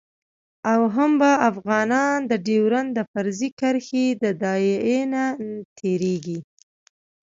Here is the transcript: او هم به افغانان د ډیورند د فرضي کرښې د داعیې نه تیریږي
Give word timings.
او 0.73 0.81
هم 0.95 1.11
به 1.21 1.31
افغانان 1.49 2.17
د 2.31 2.33
ډیورند 2.47 2.89
د 2.95 2.99
فرضي 3.11 3.49
کرښې 3.59 4.05
د 4.23 4.25
داعیې 4.43 4.99
نه 5.13 5.23
تیریږي 5.77 6.39